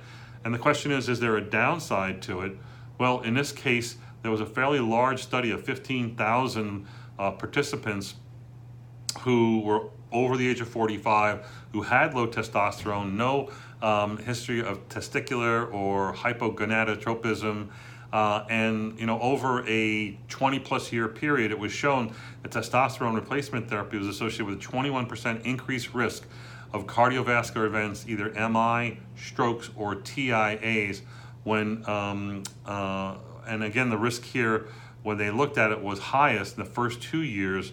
And 0.43 0.53
the 0.53 0.59
question 0.59 0.91
is, 0.91 1.07
is 1.07 1.19
there 1.19 1.37
a 1.37 1.41
downside 1.41 2.21
to 2.23 2.41
it? 2.41 2.57
Well, 2.97 3.21
in 3.21 3.35
this 3.35 3.51
case, 3.51 3.97
there 4.21 4.31
was 4.31 4.41
a 4.41 4.45
fairly 4.45 4.79
large 4.79 5.21
study 5.21 5.51
of 5.51 5.63
15,000 5.63 6.87
uh, 7.17 7.31
participants 7.31 8.15
who 9.21 9.61
were 9.61 9.89
over 10.11 10.37
the 10.37 10.47
age 10.47 10.61
of 10.61 10.67
45, 10.67 11.45
who 11.73 11.81
had 11.83 12.13
low 12.13 12.27
testosterone, 12.27 13.13
no 13.13 13.51
um, 13.81 14.17
history 14.17 14.61
of 14.61 14.87
testicular 14.89 15.71
or 15.73 16.13
hypogonadotropism, 16.13 17.69
uh, 18.11 18.43
and 18.49 18.99
you 18.99 19.05
know 19.05 19.19
over 19.21 19.67
a 19.67 20.17
20 20.29 20.59
plus 20.59 20.91
year 20.91 21.07
period, 21.07 21.51
it 21.51 21.59
was 21.59 21.71
shown 21.71 22.13
that 22.41 22.51
testosterone 22.51 23.13
replacement 23.13 23.69
therapy 23.69 23.97
was 23.97 24.07
associated 24.07 24.47
with 24.47 24.59
a 24.59 24.61
21% 24.61 25.45
increased 25.45 25.93
risk 25.93 26.25
of 26.73 26.85
cardiovascular 26.85 27.65
events, 27.65 28.05
either 28.07 28.29
MI, 28.49 28.99
strokes, 29.15 29.69
or 29.75 29.95
TIAs. 29.95 31.01
When 31.43 31.87
um, 31.87 32.43
uh, 32.65 33.15
and 33.47 33.63
again, 33.63 33.89
the 33.89 33.97
risk 33.97 34.23
here 34.23 34.67
when 35.03 35.17
they 35.17 35.31
looked 35.31 35.57
at 35.57 35.71
it 35.71 35.81
was 35.81 35.99
highest 35.99 36.57
in 36.57 36.63
the 36.63 36.69
first 36.69 37.01
two 37.01 37.21
years 37.21 37.71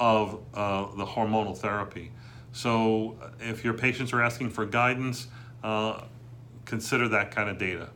of 0.00 0.40
uh, 0.54 0.86
the 0.96 1.04
hormonal 1.04 1.56
therapy. 1.56 2.10
So 2.52 3.16
if 3.38 3.62
your 3.62 3.74
patients 3.74 4.12
are 4.12 4.22
asking 4.22 4.50
for 4.50 4.66
guidance, 4.66 5.28
uh, 5.62 6.02
consider 6.64 7.06
that 7.08 7.30
kind 7.30 7.48
of 7.48 7.58
data. 7.58 7.90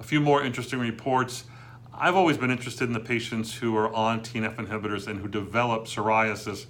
A 0.00 0.04
few 0.04 0.20
more 0.20 0.42
interesting 0.42 0.78
reports. 0.78 1.44
I've 1.92 2.14
always 2.14 2.38
been 2.38 2.50
interested 2.50 2.84
in 2.84 2.94
the 2.94 3.00
patients 3.00 3.54
who 3.54 3.76
are 3.76 3.92
on 3.92 4.20
TNF 4.20 4.56
inhibitors 4.56 5.06
and 5.06 5.20
who 5.20 5.28
develop 5.28 5.84
psoriasis 5.84 6.66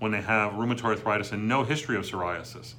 when 0.00 0.12
they 0.12 0.20
have 0.20 0.52
rheumatoid 0.52 0.84
arthritis 0.84 1.32
and 1.32 1.48
no 1.48 1.64
history 1.64 1.96
of 1.96 2.04
psoriasis. 2.04 2.74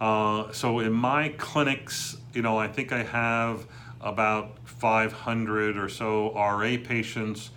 Uh, 0.00 0.52
so 0.52 0.80
in 0.80 0.92
my 0.92 1.30
clinics, 1.38 2.16
you 2.34 2.42
know, 2.42 2.58
I 2.58 2.68
think 2.68 2.92
I 2.92 3.04
have 3.04 3.66
about 4.00 4.58
500 4.64 5.78
or 5.78 5.88
so 5.88 6.34
RA 6.34 6.76
patients, 6.82 7.50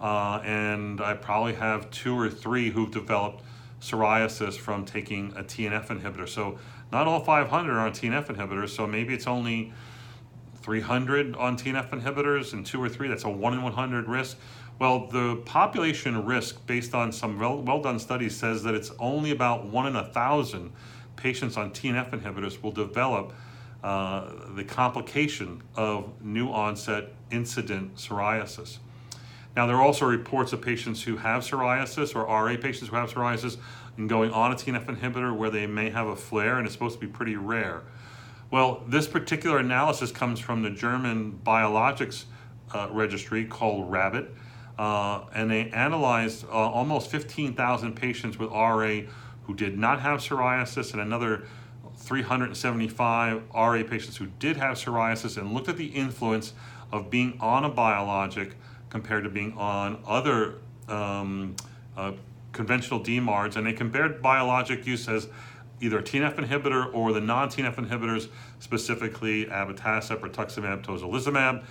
uh, 0.00 0.40
and 0.44 1.00
I 1.00 1.14
probably 1.14 1.54
have 1.54 1.90
two 1.90 2.18
or 2.18 2.30
three 2.30 2.70
who've 2.70 2.90
developed 2.90 3.42
psoriasis 3.80 4.56
from 4.56 4.84
taking 4.84 5.32
a 5.36 5.42
TNF 5.42 5.88
inhibitor. 5.88 6.28
So 6.28 6.58
not 6.92 7.06
all 7.06 7.20
500 7.20 7.72
are 7.72 7.80
on 7.80 7.92
TNF 7.92 8.26
inhibitors, 8.26 8.70
so 8.70 8.86
maybe 8.86 9.14
it's 9.14 9.26
only 9.26 9.72
300 10.62 11.36
on 11.36 11.56
TNF 11.56 11.90
inhibitors 11.90 12.52
and 12.52 12.64
two 12.64 12.82
or 12.82 12.88
three. 12.88 13.08
That's 13.08 13.24
a 13.24 13.30
1 13.30 13.54
in 13.54 13.62
100 13.62 14.08
risk. 14.08 14.36
Well, 14.78 15.06
the 15.08 15.36
population 15.44 16.24
risk, 16.24 16.64
based 16.66 16.94
on 16.94 17.10
some 17.10 17.38
well, 17.38 17.82
done 17.82 17.98
studies, 17.98 18.36
says 18.36 18.62
that 18.62 18.74
it's 18.74 18.92
only 18.98 19.32
about 19.32 19.66
1 19.66 19.86
in 19.86 19.96
a 19.96 20.02
1,000 20.02 20.72
patients 21.16 21.56
on 21.56 21.72
TNF 21.72 22.10
inhibitors 22.10 22.62
will 22.62 22.70
develop 22.70 23.32
uh, 23.82 24.30
the 24.54 24.64
complication 24.64 25.62
of 25.76 26.22
new 26.22 26.48
onset 26.48 27.12
incident 27.30 27.96
psoriasis. 27.96 28.78
Now, 29.56 29.66
there 29.66 29.76
are 29.76 29.82
also 29.82 30.06
reports 30.06 30.52
of 30.52 30.60
patients 30.60 31.02
who 31.02 31.16
have 31.16 31.42
psoriasis 31.42 32.14
or 32.14 32.24
RA 32.24 32.56
patients 32.56 32.88
who 32.88 32.96
have 32.96 33.12
psoriasis 33.12 33.56
and 33.96 34.08
going 34.08 34.30
on 34.30 34.52
a 34.52 34.54
TNF 34.54 34.86
inhibitor 34.86 35.36
where 35.36 35.50
they 35.50 35.66
may 35.66 35.90
have 35.90 36.06
a 36.06 36.16
flare 36.16 36.58
and 36.58 36.66
it's 36.66 36.74
supposed 36.74 37.00
to 37.00 37.04
be 37.04 37.12
pretty 37.12 37.36
rare. 37.36 37.82
Well, 38.50 38.82
this 38.86 39.06
particular 39.06 39.58
analysis 39.58 40.12
comes 40.12 40.40
from 40.40 40.62
the 40.62 40.70
German 40.70 41.40
biologics 41.44 42.24
uh, 42.72 42.88
registry 42.90 43.44
called 43.44 43.90
RABBIT, 43.90 44.28
uh, 44.78 45.24
and 45.34 45.50
they 45.50 45.70
analyzed 45.70 46.44
uh, 46.44 46.50
almost 46.52 47.10
15,000 47.10 47.94
patients 47.94 48.38
with 48.38 48.50
RA 48.50 49.00
who 49.44 49.54
did 49.54 49.78
not 49.78 50.00
have 50.00 50.20
psoriasis 50.20 50.92
and 50.92 51.02
another 51.02 51.44
375 51.96 53.42
RA 53.54 53.82
patients 53.82 54.16
who 54.16 54.26
did 54.38 54.56
have 54.56 54.76
psoriasis 54.76 55.36
and 55.36 55.52
looked 55.52 55.68
at 55.68 55.76
the 55.76 55.86
influence 55.86 56.52
of 56.92 57.10
being 57.10 57.36
on 57.40 57.64
a 57.64 57.68
biologic 57.68 58.54
compared 58.90 59.24
to 59.24 59.30
being 59.30 59.52
on 59.54 60.02
other 60.06 60.54
um, 60.88 61.54
uh, 61.96 62.12
conventional 62.52 63.00
DMARDs, 63.00 63.56
and 63.56 63.66
they 63.66 63.72
compared 63.72 64.22
biologic 64.22 64.86
use 64.86 65.08
as 65.08 65.28
either 65.80 65.98
a 65.98 66.02
TNF 66.02 66.36
inhibitor 66.36 66.92
or 66.92 67.12
the 67.12 67.20
non-TNF 67.20 67.76
inhibitors, 67.76 68.28
specifically 68.58 69.46
abatacept, 69.46 70.20
rituximab, 70.20 70.84
tocilizumab. 70.84 71.64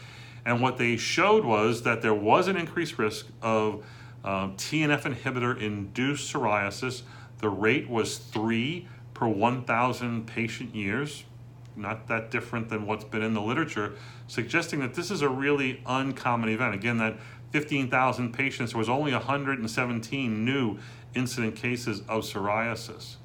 And 0.46 0.62
what 0.62 0.78
they 0.78 0.96
showed 0.96 1.44
was 1.44 1.84
that 1.84 2.02
there 2.02 2.14
was 2.14 2.48
an 2.48 2.56
increased 2.56 2.98
risk 2.98 3.28
of 3.42 3.84
uh, 4.24 4.50
TNF 4.50 5.02
inhibitor-induced 5.02 6.34
psoriasis. 6.34 7.02
The 7.40 7.50
rate 7.50 7.90
was 7.90 8.18
three 8.18 8.88
per 9.14 9.28
1,000 9.28 10.26
patient 10.26 10.74
years, 10.74 11.24
not 11.78 12.08
that 12.08 12.32
different 12.32 12.70
than 12.70 12.86
what's 12.86 13.04
been 13.04 13.22
in 13.22 13.34
the 13.34 13.42
literature, 13.42 13.94
suggesting 14.28 14.80
that 14.80 14.96
this 14.96 15.12
is 15.12 15.22
a 15.22 15.30
really 15.30 15.82
uncommon 15.86 16.50
event. 16.50 16.74
Again, 16.74 16.98
that 16.98 17.18
15,000 17.52 18.34
patients, 18.34 18.72
there 18.72 18.80
was 18.80 18.90
only 18.90 19.14
117 19.14 20.46
new 20.46 20.78
incident 21.16 21.56
cases 21.56 22.00
of 22.10 22.24
psoriasis. 22.24 23.16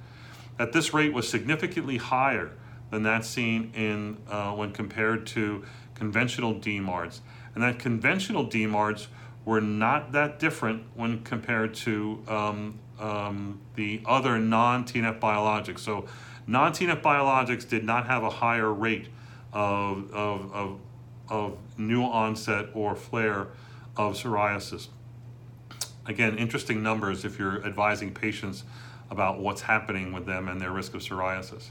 That 0.59 0.73
this 0.73 0.95
rate 0.95 1.13
was 1.13 1.29
significantly 1.29 1.97
higher 1.97 2.53
than 2.91 3.03
that 3.05 3.25
seen 3.25 3.73
in 3.75 4.19
uh, 4.29 4.53
when 4.53 4.73
compared 4.73 5.27
to 5.29 5.65
conventional 5.95 6.55
DMARDs. 6.55 7.21
And 7.55 7.65
that 7.65 7.79
conventional 7.79 8.47
DMARDs 8.47 9.07
were 9.45 9.61
not 9.61 10.13
that 10.13 10.39
different 10.39 10.85
when 10.95 11.23
compared 11.25 11.75
to 11.75 12.23
um, 12.29 12.79
um, 13.01 13.61
the 13.75 14.01
other 14.07 14.39
non-TNF 14.39 15.19
biologics. 15.19 15.81
So 15.81 16.07
non-TNF 16.47 17.03
biologics 17.03 17.69
did 17.69 17.85
not 17.85 18.07
have 18.07 18.23
a 18.23 18.31
higher 18.31 18.73
rate 18.73 19.09
of, 19.53 20.13
of, 20.13 20.53
of, 20.53 20.81
of 21.29 21.59
new 21.79 22.03
onset 22.03 22.67
or 22.75 22.95
flare 22.97 23.49
of 23.97 24.15
psoriasis. 24.15 24.89
Again, 26.07 26.37
interesting 26.37 26.83
numbers 26.83 27.25
if 27.25 27.39
you're 27.39 27.65
advising 27.65 28.13
patients 28.13 28.65
about 29.11 29.39
what's 29.39 29.63
happening 29.63 30.13
with 30.13 30.27
them 30.27 30.49
and 30.49 30.61
their 30.61 30.73
risk 30.73 30.95
of 30.95 31.03
psoriasis. 31.03 31.71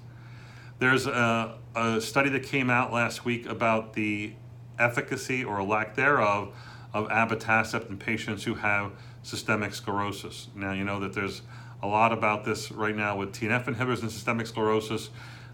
There's 0.80 1.06
a, 1.06 1.58
a 1.76 2.00
study 2.00 2.30
that 2.30 2.44
came 2.44 2.70
out 2.70 2.94
last 2.94 3.26
week 3.26 3.46
about 3.48 3.94
the 3.94 4.34
efficacy 4.80 5.44
or 5.44 5.62
lack 5.64 5.96
thereof 5.96 6.54
of 6.94 7.08
abatacept 7.10 7.90
in 7.90 7.98
patients 7.98 8.44
who 8.44 8.56
have 8.56 8.92
systemic 9.24 9.74
sclerosis. 9.74 10.48
Now, 10.56 10.72
you 10.72 10.84
know 10.84 11.00
that 11.00 11.14
there's 11.14 11.42
a 11.84 11.88
lot 11.88 12.14
about 12.14 12.46
this 12.46 12.72
right 12.72 12.96
now 12.96 13.18
with 13.18 13.34
TNF 13.34 13.66
inhibitors 13.66 14.02
and 14.02 14.12
systemic 14.12 14.48
sclerosis. 14.48 15.10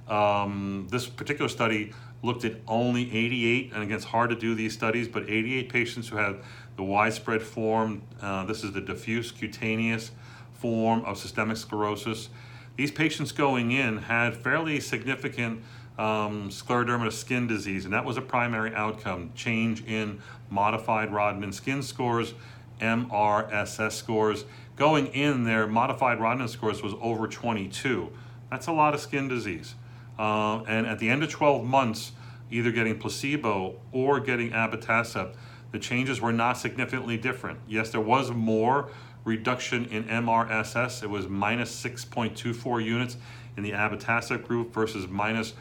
Um, 0.07 0.88
this 0.89 1.07
particular 1.07 1.50
study 1.50 1.93
looked 2.24 2.46
at 2.46 2.55
only 2.67 3.03
88, 3.15 3.74
and 3.74 3.84
again, 3.84 3.96
it's 3.96 4.05
hard 4.05 4.29
to 4.29 4.36
do 4.36 4.55
these 4.55 4.74
studies, 4.74 5.07
but 5.07 5.29
88 5.29 5.69
patients 5.69 6.07
who 6.07 6.17
had 6.17 6.38
the 6.75 6.84
widespread 6.84 7.41
form. 7.41 8.01
Uh, 8.22 8.46
this 8.46 8.63
is 8.63 8.72
the 8.72 8.81
diffuse 8.81 9.31
cutaneous 9.31 10.12
form 10.53 11.03
of 11.05 11.17
systemic 11.17 11.57
sclerosis. 11.57 12.29
These 12.75 12.91
patients 12.91 13.31
going 13.31 13.72
in 13.72 13.98
had 13.98 14.36
fairly 14.36 14.79
significant 14.79 15.63
um, 15.98 16.50
scleroderma 16.50 17.12
skin 17.12 17.48
disease, 17.48 17.86
and 17.86 17.93
that 17.93 18.05
was 18.05 18.17
a 18.17 18.22
primary 18.22 18.74
outcome 18.75 19.31
change 19.36 19.84
in 19.86 20.22
modified 20.50 21.10
Rodnan 21.10 21.53
skin 21.53 21.81
scores, 21.81 22.34
MRSS 22.79 23.93
scores. 23.93 24.46
Going 24.77 25.07
in, 25.07 25.43
their 25.43 25.65
modified 25.65 26.19
Rodnan 26.19 26.48
scores 26.48 26.84
was 26.84 26.93
over 27.01 27.27
22. 27.27 28.12
That's 28.51 28.67
a 28.67 28.72
lot 28.72 28.93
of 28.93 29.00
skin 29.00 29.27
disease. 29.27 29.74
Uh, 30.19 30.62
and 30.67 30.86
at 30.86 31.00
the 31.00 31.10
end 31.10 31.24
of 31.24 31.29
12 31.29 31.65
months, 31.65 32.12
either 32.51 32.72
getting 32.72 32.98
placebo 33.00 33.79
or 33.91 34.19
getting 34.19 34.51
abatacept, 34.51 35.36
the 35.72 35.79
changes 35.79 36.22
were 36.22 36.31
not 36.31 36.57
significantly 36.57 37.17
different. 37.17 37.60
Yes, 37.67 37.89
there 37.89 38.01
was 38.01 38.31
more 38.31 38.89
reduction 39.25 39.86
in 39.86 40.05
MRSS. 40.05 41.03
It 41.03 41.10
was 41.10 41.27
minus 41.27 41.84
6.24 41.84 42.84
units 42.84 43.17
in 43.57 43.63
the 43.63 43.72
abatacept 43.72 44.46
group 44.46 44.74
versus 44.74 45.07
minus 45.07 45.53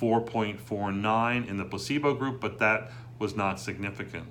4.49 0.00 1.48
in 1.48 1.56
the 1.56 1.64
placebo 1.64 2.12
group, 2.14 2.40
but 2.40 2.58
that 2.58 2.90
was 3.20 3.36
not 3.36 3.60
significant. 3.60 4.26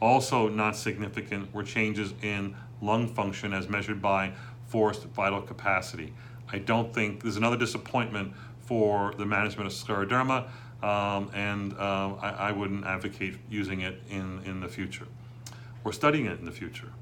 Also, 0.00 0.48
not 0.48 0.76
significant 0.76 1.52
were 1.54 1.62
changes 1.62 2.12
in 2.22 2.54
lung 2.82 3.08
function 3.08 3.52
as 3.52 3.68
measured 3.68 4.02
by 4.02 4.32
forced 4.66 5.04
vital 5.04 5.40
capacity. 5.40 6.12
I 6.52 6.58
don't 6.58 6.92
think 6.92 7.22
there's 7.22 7.36
another 7.36 7.56
disappointment 7.56 8.32
for 8.60 9.14
the 9.16 9.24
management 9.24 9.66
of 9.66 9.72
scleroderma, 9.72 10.48
um, 10.82 11.30
and 11.32 11.72
uh, 11.74 12.14
I, 12.20 12.30
I, 12.48 12.52
wouldn't 12.52 12.84
advocate 12.84 13.38
using 13.48 13.80
it 13.80 14.02
in, 14.10 14.42
in 14.44 14.60
the 14.60 14.68
future 14.68 15.06
or 15.84 15.92
studying 15.92 16.26
it 16.26 16.38
in 16.38 16.44
the 16.44 16.52
future. 16.52 16.92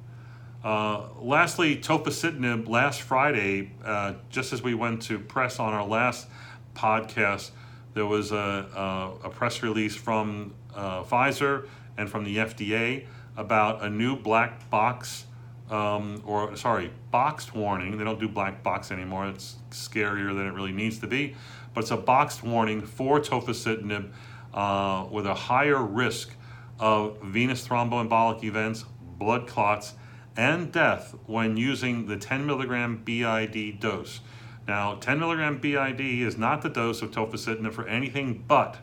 Uh, 0.62 1.08
lastly, 1.20 1.76
tofacitinib 1.76 2.68
last 2.68 3.02
Friday, 3.02 3.72
uh, 3.84 4.14
just 4.30 4.52
as 4.52 4.62
we 4.62 4.74
went 4.74 5.02
to 5.02 5.18
press 5.18 5.58
on 5.58 5.74
our 5.74 5.86
last 5.86 6.28
podcast, 6.74 7.50
there 7.94 8.06
was 8.06 8.30
a, 8.32 8.36
a, 8.36 9.26
a 9.26 9.30
press 9.30 9.62
release 9.62 9.96
from 9.96 10.54
uh, 10.74 11.02
Pfizer 11.02 11.66
and 11.96 12.10
from 12.10 12.24
the 12.24 12.36
FDA 12.36 13.06
about 13.36 13.82
a 13.82 13.90
new 13.90 14.16
black 14.16 14.68
box, 14.70 15.24
um, 15.70 16.22
or 16.24 16.56
sorry, 16.56 16.92
boxed 17.10 17.54
warning. 17.54 17.96
They 17.96 18.04
don't 18.04 18.20
do 18.20 18.28
black 18.28 18.62
box 18.62 18.90
anymore. 18.90 19.26
It's 19.28 19.56
scarier 19.70 20.34
than 20.36 20.46
it 20.46 20.52
really 20.52 20.72
needs 20.72 20.98
to 21.00 21.06
be. 21.06 21.34
But 21.72 21.82
it's 21.82 21.90
a 21.90 21.96
boxed 21.96 22.42
warning 22.42 22.82
for 22.82 23.20
tofacitinib 23.20 24.10
uh, 24.52 25.06
with 25.10 25.26
a 25.26 25.34
higher 25.34 25.82
risk 25.82 26.30
of 26.78 27.20
venous 27.22 27.66
thromboembolic 27.66 28.44
events, 28.44 28.84
blood 29.18 29.46
clots, 29.46 29.94
and 30.36 30.72
death 30.72 31.14
when 31.26 31.56
using 31.56 32.06
the 32.06 32.16
10 32.16 32.46
milligram 32.46 33.02
BID 33.04 33.80
dose. 33.80 34.20
Now, 34.66 34.94
10 34.94 35.18
milligram 35.18 35.58
BID 35.58 36.00
is 36.00 36.36
not 36.36 36.62
the 36.62 36.68
dose 36.68 37.02
of 37.02 37.10
tofacitinib 37.10 37.72
for 37.72 37.86
anything 37.86 38.44
but 38.46 38.78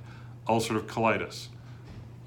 ulcerative 0.48 0.86
colitis. 0.86 1.48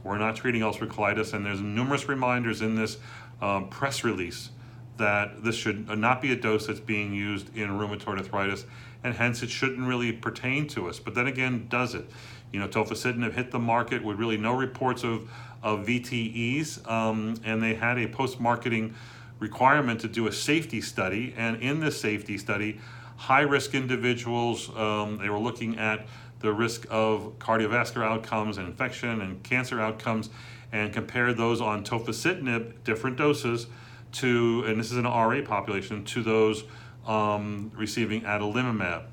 We're 0.04 0.18
not 0.18 0.36
treating 0.36 0.60
ulcerative 0.60 0.88
colitis, 0.88 1.32
and 1.32 1.44
there's 1.44 1.60
numerous 1.60 2.08
reminders 2.08 2.60
in 2.60 2.76
this 2.76 2.98
um, 3.40 3.68
press 3.68 4.04
release 4.04 4.50
that 4.96 5.42
this 5.42 5.56
should 5.56 5.88
not 5.98 6.22
be 6.22 6.30
a 6.32 6.36
dose 6.36 6.66
that's 6.68 6.78
being 6.78 7.12
used 7.12 7.56
in 7.56 7.70
rheumatoid 7.70 8.18
arthritis, 8.18 8.64
and 9.02 9.14
hence 9.14 9.42
it 9.42 9.50
shouldn't 9.50 9.88
really 9.88 10.12
pertain 10.12 10.68
to 10.68 10.88
us. 10.88 11.00
But 11.00 11.14
then 11.14 11.26
again, 11.26 11.66
does 11.68 11.94
it? 11.94 12.08
You 12.52 12.60
know, 12.60 12.68
tofacitinib 12.68 13.32
hit 13.32 13.50
the 13.50 13.58
market 13.58 14.04
with 14.04 14.18
really 14.18 14.36
no 14.36 14.54
reports 14.54 15.02
of, 15.02 15.28
of 15.62 15.86
VTEs, 15.86 16.88
um, 16.88 17.34
and 17.44 17.60
they 17.60 17.74
had 17.74 17.98
a 17.98 18.06
post-marketing 18.06 18.94
requirement 19.40 20.00
to 20.02 20.08
do 20.08 20.28
a 20.28 20.32
safety 20.32 20.80
study, 20.80 21.34
and 21.36 21.60
in 21.60 21.80
this 21.80 22.00
safety 22.00 22.38
study, 22.38 22.78
high-risk 23.16 23.74
individuals, 23.74 24.68
um, 24.76 25.18
they 25.18 25.28
were 25.28 25.38
looking 25.38 25.78
at 25.78 26.06
the 26.40 26.52
risk 26.52 26.86
of 26.90 27.38
cardiovascular 27.38 28.04
outcomes 28.04 28.58
and 28.58 28.68
infection 28.68 29.20
and 29.20 29.42
cancer 29.42 29.80
outcomes 29.80 30.30
and 30.72 30.92
compared 30.92 31.36
those 31.36 31.60
on 31.60 31.84
tofacitinib, 31.84 32.72
different 32.84 33.16
doses, 33.16 33.66
to, 34.12 34.64
and 34.66 34.78
this 34.78 34.90
is 34.90 34.96
an 34.96 35.04
RA 35.04 35.40
population, 35.44 36.04
to 36.04 36.22
those 36.22 36.64
um, 37.06 37.70
receiving 37.74 38.22
adalimumab. 38.22 39.04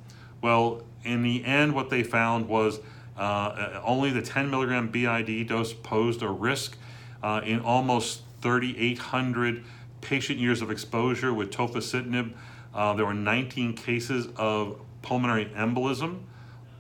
Well, 0.42 0.84
in 1.04 1.24
the 1.24 1.44
end, 1.46 1.74
what 1.74 1.90
they 1.90 2.04
found 2.04 2.48
was 2.48 2.80
uh, 3.18 3.80
only 3.84 4.12
the 4.12 4.22
10 4.22 4.50
milligram 4.50 4.90
BID 4.90 5.48
dose 5.48 5.74
posed 5.74 6.22
a 6.24 6.30
risk 6.30 6.78
uh, 7.22 7.42
in 7.44 7.60
almost 7.60 8.24
3,800 8.42 9.64
patient 10.02 10.40
years 10.40 10.62
of 10.62 10.72
exposure 10.72 11.34
with 11.34 11.52
tofacitinib. 11.52 12.34
Uh, 12.74 12.94
there 12.94 13.06
were 13.06 13.14
19 13.14 13.76
cases 13.76 14.28
of 14.36 14.80
pulmonary 15.02 15.46
embolism 15.56 16.22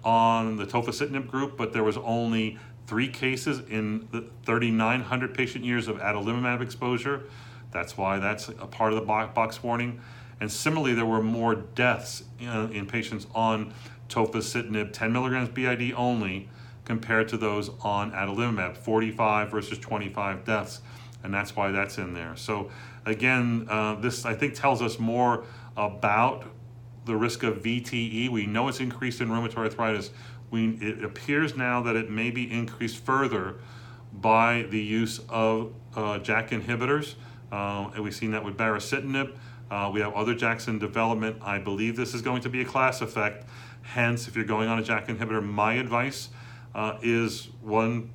on 0.03 0.58
the 0.58 0.65
tofacitinib 0.65 1.27
group, 1.27 1.58
but 1.58 1.74
there 1.74 1.84
was 1.84 1.98
only 1.98 2.58
three 2.88 3.08
cases 3.08 3.60
in 3.70 4.08
the 4.12 4.22
3,900 4.46 5.34
patient 5.34 5.63
years 5.63 5.88
of 5.88 5.98
adalimumab 5.98 6.62
exposure. 6.62 7.24
That's 7.72 7.98
why 7.98 8.20
that's 8.20 8.50
a 8.50 8.67
part 8.67 8.93
of 8.93 9.00
the 9.00 9.05
box 9.05 9.63
warning. 9.63 10.01
And 10.39 10.51
similarly, 10.51 10.93
there 10.93 11.05
were 11.05 11.22
more 11.22 11.55
deaths 11.55 12.24
in, 12.39 12.86
patients 12.88 13.27
on 13.34 13.74
tofacitinib, 14.10 14.91
10 14.91 15.13
milligrams 15.13 15.50
BID 15.50 15.93
only, 15.93 16.50
compared 16.84 17.29
to 17.29 17.38
those 17.38 17.70
on 17.81 18.12
adalimumab, 18.12 18.75
45 18.75 19.51
versus 19.51 19.77
25 19.77 20.43
deaths. 20.43 20.81
And 21.24 21.34
that's 21.34 21.55
why 21.55 21.72
that's 21.72 21.98
in 21.98 22.13
there. 22.13 22.36
So 22.36 22.72
again, 23.05 23.67
uh, 23.70 23.96
this 23.96 24.25
I 24.25 24.34
think 24.34 24.55
tells 24.55 24.81
us 24.81 25.00
more 25.00 25.46
about 25.77 26.43
the 27.05 27.15
risk 27.15 27.43
of 27.43 27.62
VTE. 27.63 28.29
We 28.29 28.46
know 28.46 28.67
it's 28.67 28.79
increased 28.79 29.22
in 29.22 29.29
rheumatoid 29.29 29.58
arthritis. 29.58 30.12
We, 30.50 30.77
it 30.81 31.03
appears 31.03 31.55
now 31.55 31.81
that 31.83 31.96
it 31.96 32.09
may 32.09 32.29
be 32.29 32.51
increased 32.51 33.03
further 33.03 33.55
by 34.14 34.68
the 34.70 34.79
use 34.79 35.20
of 35.29 35.74
uh, 35.96 36.20
JAK 36.20 36.50
inhibitors. 36.50 37.16
Uh, 37.51 37.90
and 37.94 38.03
we've 38.03 38.16
seen 38.16 38.31
that 38.31 38.44
with 38.44 38.57
baricitinib. 38.57 39.35
Uh, 39.70 39.90
we 39.94 40.01
have 40.01 40.14
other 40.14 40.35
JAKs 40.35 40.68
in 40.68 40.79
development. 40.79 41.37
I 41.42 41.57
believe 41.57 41.96
this 41.96 42.14
is 42.14 42.22
going 42.22 42.42
to 42.42 42.50
be 42.50 42.61
a 42.61 42.66
class 42.66 43.01
effect. 43.01 43.48
Hence, 43.83 44.27
if 44.27 44.35
you're 44.35 44.46
going 44.46 44.68
on 44.68 44.79
a 44.79 44.83
JAK 44.83 45.07
inhibitor, 45.07 45.44
my 45.44 45.74
advice 45.74 46.29
uh, 46.75 46.98
is 47.01 47.50
one, 47.61 48.09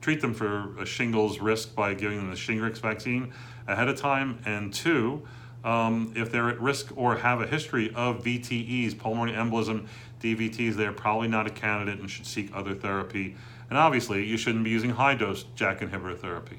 treat 0.00 0.20
them 0.20 0.34
for 0.34 0.78
a 0.78 0.86
shingles 0.86 1.40
risk 1.40 1.74
by 1.74 1.94
giving 1.94 2.18
them 2.18 2.30
the 2.30 2.36
Shingrix 2.36 2.78
vaccine 2.78 3.32
ahead 3.66 3.88
of 3.88 3.98
time. 3.98 4.40
And 4.46 4.72
two, 4.72 5.26
um, 5.66 6.12
if 6.14 6.30
they're 6.30 6.48
at 6.48 6.60
risk 6.60 6.96
or 6.96 7.16
have 7.16 7.40
a 7.40 7.46
history 7.46 7.92
of 7.94 8.22
VTEs, 8.22 8.96
pulmonary 8.96 9.36
embolism, 9.36 9.88
DVTs, 10.20 10.74
they're 10.74 10.92
probably 10.92 11.26
not 11.26 11.46
a 11.48 11.50
candidate 11.50 11.98
and 11.98 12.08
should 12.08 12.24
seek 12.24 12.50
other 12.54 12.72
therapy. 12.72 13.34
And 13.68 13.76
obviously, 13.76 14.24
you 14.24 14.36
shouldn't 14.36 14.62
be 14.62 14.70
using 14.70 14.90
high 14.90 15.16
dose 15.16 15.44
JAK 15.56 15.80
inhibitor 15.80 16.16
therapy. 16.16 16.58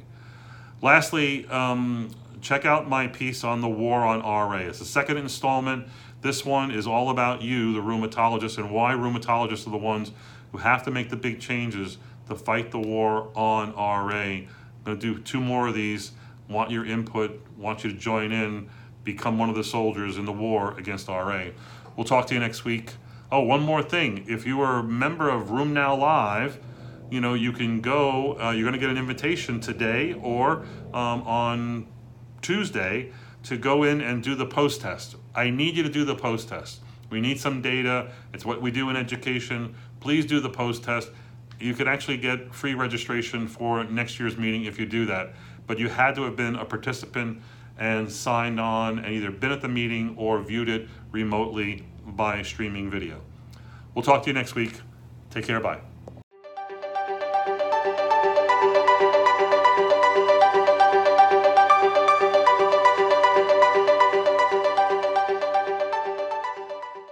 Lastly, 0.81 1.47
um, 1.47 2.11
check 2.41 2.65
out 2.65 2.89
my 2.89 3.07
piece 3.07 3.45
on 3.45 3.61
the 3.61 3.69
war 3.69 4.01
on 4.01 4.19
RA. 4.19 4.57
It's 4.57 4.79
the 4.79 4.85
second 4.85 5.17
installment. 5.17 5.87
This 6.21 6.43
one 6.43 6.69
is 6.71 6.85
all 6.85 7.09
about 7.09 7.41
you, 7.41 7.73
the 7.73 7.79
rheumatologist, 7.79 8.57
and 8.57 8.69
why 8.71 8.91
rheumatologists 8.91 9.65
are 9.67 9.71
the 9.71 9.77
ones 9.77 10.11
who 10.51 10.57
have 10.57 10.83
to 10.83 10.91
make 10.91 11.09
the 11.09 11.15
big 11.15 11.39
changes 11.39 11.97
to 12.27 12.35
fight 12.35 12.71
the 12.71 12.79
war 12.79 13.29
on 13.35 13.73
RA. 13.73 14.09
I'm 14.09 14.47
going 14.83 14.99
to 14.99 15.15
do 15.15 15.19
two 15.21 15.39
more 15.39 15.69
of 15.69 15.75
these. 15.75 16.11
Want 16.49 16.71
your 16.71 16.85
input, 16.85 17.41
want 17.57 17.83
you 17.85 17.91
to 17.91 17.97
join 17.97 18.31
in 18.33 18.69
become 19.07 19.37
one 19.37 19.49
of 19.49 19.55
the 19.55 19.63
soldiers 19.63 20.17
in 20.17 20.25
the 20.25 20.33
war 20.33 20.77
against 20.77 21.07
RA. 21.07 21.45
We'll 21.95 22.03
talk 22.03 22.27
to 22.27 22.33
you 22.33 22.41
next 22.41 22.65
week. 22.65 22.91
Oh, 23.31 23.39
one 23.39 23.61
more 23.61 23.81
thing. 23.81 24.25
If 24.27 24.45
you 24.45 24.59
are 24.59 24.79
a 24.79 24.83
member 24.83 25.29
of 25.29 25.47
RheumNow 25.47 25.97
Live, 25.97 26.59
you 27.09 27.21
know, 27.21 27.33
you 27.33 27.53
can 27.53 27.79
go, 27.79 28.37
uh, 28.37 28.51
you're 28.51 28.63
going 28.63 28.73
to 28.73 28.79
get 28.79 28.89
an 28.89 28.97
invitation 28.97 29.61
today 29.61 30.11
or 30.11 30.65
um, 30.93 31.21
on 31.23 31.87
Tuesday 32.41 33.13
to 33.43 33.57
go 33.57 33.83
in 33.83 34.01
and 34.01 34.21
do 34.21 34.35
the 34.35 34.45
post 34.45 34.81
test. 34.81 35.15
I 35.33 35.51
need 35.51 35.77
you 35.77 35.83
to 35.83 35.89
do 35.89 36.03
the 36.03 36.15
post 36.15 36.49
test. 36.49 36.81
We 37.09 37.21
need 37.21 37.39
some 37.39 37.61
data. 37.61 38.11
It's 38.33 38.45
what 38.45 38.61
we 38.61 38.71
do 38.71 38.89
in 38.89 38.97
education. 38.97 39.73
Please 40.01 40.25
do 40.25 40.41
the 40.41 40.49
post 40.49 40.83
test. 40.83 41.09
You 41.61 41.73
could 41.73 41.87
actually 41.87 42.17
get 42.17 42.53
free 42.53 42.73
registration 42.73 43.47
for 43.47 43.85
next 43.85 44.19
year's 44.19 44.37
meeting 44.37 44.65
if 44.65 44.77
you 44.77 44.85
do 44.85 45.05
that. 45.05 45.33
But 45.65 45.79
you 45.79 45.87
had 45.87 46.13
to 46.15 46.23
have 46.23 46.35
been 46.35 46.57
a 46.57 46.65
participant 46.65 47.41
and 47.77 48.11
signed 48.11 48.59
on 48.59 48.99
and 48.99 49.13
either 49.13 49.31
been 49.31 49.51
at 49.51 49.61
the 49.61 49.67
meeting 49.67 50.15
or 50.17 50.41
viewed 50.41 50.69
it 50.69 50.87
remotely 51.11 51.85
by 52.05 52.41
streaming 52.41 52.89
video. 52.89 53.21
We'll 53.93 54.03
talk 54.03 54.23
to 54.23 54.29
you 54.29 54.33
next 54.33 54.55
week. 54.55 54.81
Take 55.29 55.45
care. 55.45 55.59
Bye. 55.59 55.86